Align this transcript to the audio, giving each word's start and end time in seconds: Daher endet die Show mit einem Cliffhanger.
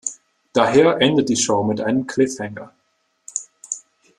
Daher 0.51 0.99
endet 0.99 1.29
die 1.29 1.35
Show 1.35 1.63
mit 1.63 1.79
einem 1.79 2.07
Cliffhanger. 2.07 2.73